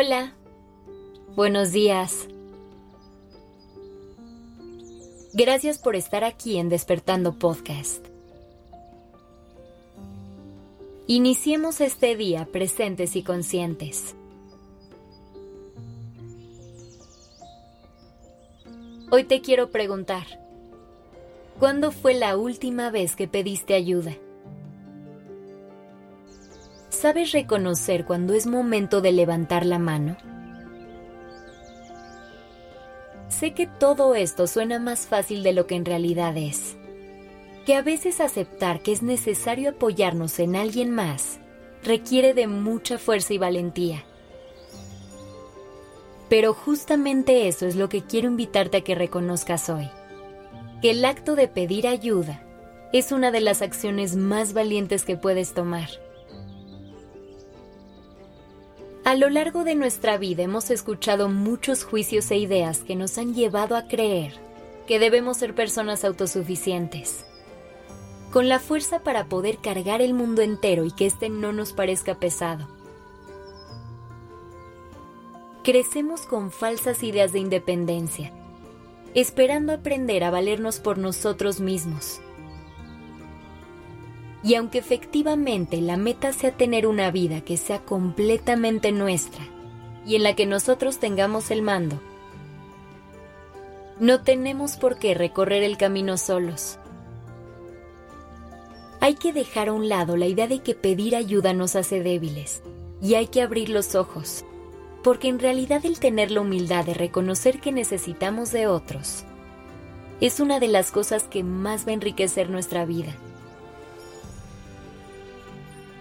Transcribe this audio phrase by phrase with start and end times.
[0.00, 0.32] Hola,
[1.34, 2.28] buenos días.
[5.32, 8.06] Gracias por estar aquí en Despertando Podcast.
[11.08, 14.14] Iniciemos este día presentes y conscientes.
[19.10, 20.28] Hoy te quiero preguntar,
[21.58, 24.16] ¿cuándo fue la última vez que pediste ayuda?
[27.00, 30.16] ¿Sabes reconocer cuando es momento de levantar la mano?
[33.28, 36.76] Sé que todo esto suena más fácil de lo que en realidad es.
[37.64, 41.38] Que a veces aceptar que es necesario apoyarnos en alguien más
[41.84, 44.04] requiere de mucha fuerza y valentía.
[46.28, 49.88] Pero justamente eso es lo que quiero invitarte a que reconozcas hoy.
[50.82, 52.42] Que el acto de pedir ayuda
[52.92, 55.90] es una de las acciones más valientes que puedes tomar
[59.08, 63.32] a lo largo de nuestra vida hemos escuchado muchos juicios e ideas que nos han
[63.32, 64.34] llevado a creer
[64.86, 67.24] que debemos ser personas autosuficientes,
[68.30, 72.16] con la fuerza para poder cargar el mundo entero y que éste no nos parezca
[72.16, 72.68] pesado.
[75.64, 78.30] Crecemos con falsas ideas de independencia,
[79.14, 82.20] esperando aprender a valernos por nosotros mismos
[84.42, 89.44] y aunque efectivamente la meta sea tener una vida que sea completamente nuestra
[90.06, 92.00] y en la que nosotros tengamos el mando,
[94.00, 96.78] no tenemos por qué recorrer el camino solos.
[99.00, 102.62] Hay que dejar a un lado la idea de que pedir ayuda nos hace débiles
[103.00, 104.44] y hay que abrir los ojos,
[105.02, 109.24] porque en realidad el tener la humildad de reconocer que necesitamos de otros
[110.20, 113.14] es una de las cosas que más va a enriquecer nuestra vida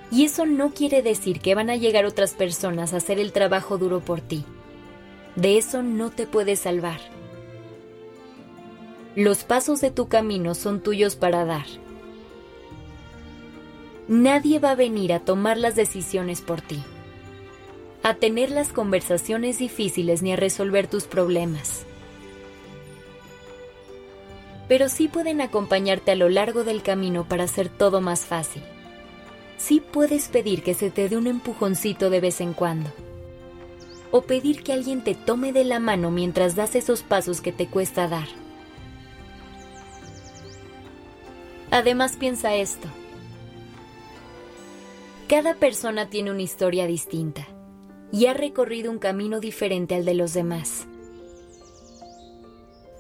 [0.10, 3.78] y eso no quiere decir que van a llegar otras personas a hacer el trabajo
[3.78, 4.46] duro por ti.
[5.36, 7.00] De eso no te puedes salvar.
[9.16, 11.66] Los pasos de tu camino son tuyos para dar.
[14.08, 16.82] Nadie va a venir a tomar las decisiones por ti,
[18.04, 21.86] a tener las conversaciones difíciles ni a resolver tus problemas.
[24.70, 28.64] Pero sí pueden acompañarte a lo largo del camino para hacer todo más fácil
[29.58, 32.90] sí puedes pedir que se te dé un empujoncito de vez en cuando.
[34.12, 37.68] O pedir que alguien te tome de la mano mientras das esos pasos que te
[37.68, 38.28] cuesta dar.
[41.72, 42.88] Además piensa esto.
[45.28, 47.46] Cada persona tiene una historia distinta
[48.14, 50.88] y ha recorrido un camino diferente al de los demás.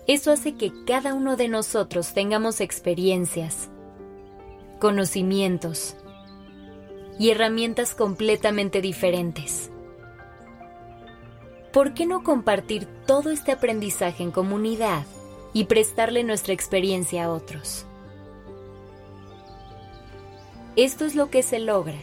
[0.07, 3.69] Eso hace que cada uno de nosotros tengamos experiencias,
[4.79, 5.95] conocimientos,
[7.19, 9.72] y herramientas completamente diferentes.
[11.73, 15.05] ¿Por qué no compartir todo este aprendizaje en comunidad
[15.53, 17.85] y prestarle nuestra experiencia a otros?
[20.75, 21.97] Esto es lo que se logra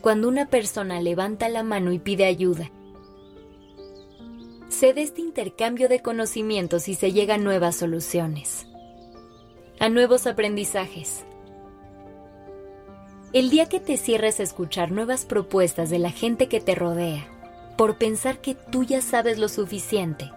[0.00, 2.70] cuando una persona levanta la mano y pide ayuda.
[4.68, 8.66] Se da este intercambio de conocimientos y se llega a nuevas soluciones,
[9.78, 11.24] a nuevos aprendizajes,
[13.34, 17.26] el día que te cierres a escuchar nuevas propuestas de la gente que te rodea,
[17.76, 20.30] por pensar que tú ya sabes lo suficiente,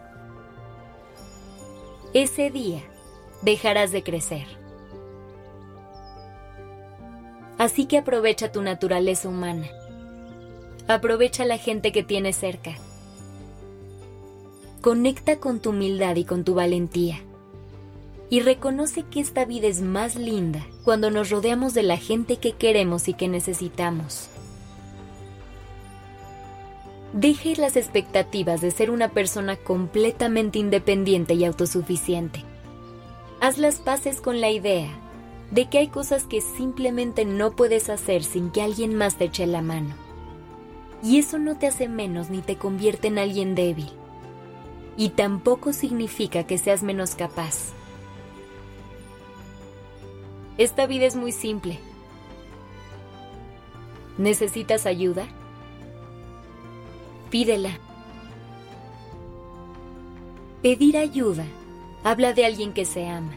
[2.15, 2.81] ese día
[3.43, 4.47] dejarás de crecer.
[7.59, 9.67] Así que aprovecha tu naturaleza humana.
[10.87, 12.77] Aprovecha la gente que tienes cerca.
[14.81, 17.21] Conecta con tu humildad y con tu valentía
[18.29, 22.53] y reconoce que esta vida es más linda cuando nos rodeamos de la gente que
[22.53, 24.29] queremos y que necesitamos.
[27.13, 32.43] Deje las expectativas de ser una persona completamente independiente y autosuficiente.
[33.39, 34.89] Haz las paces con la idea
[35.51, 39.47] de que hay cosas que simplemente no puedes hacer sin que alguien más te eche
[39.47, 39.95] la mano.
[41.01, 43.89] Y eso no te hace menos ni te convierte en alguien débil.
[44.97, 47.71] Y tampoco significa que seas menos capaz.
[50.57, 51.79] Esta vida es muy simple.
[54.17, 55.27] ¿Necesitas ayuda?
[57.29, 57.77] Pídela.
[60.61, 61.45] Pedir ayuda
[62.03, 63.33] habla de alguien que se ama,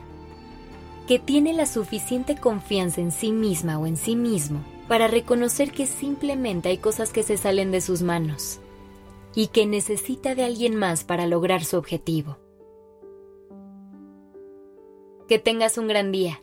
[1.06, 5.86] que tiene la suficiente confianza en sí misma o en sí mismo para reconocer que
[5.86, 8.60] simplemente hay cosas que se salen de sus manos
[9.34, 12.38] y que necesita de alguien más para lograr su objetivo.
[15.28, 16.42] Que tengas un gran día.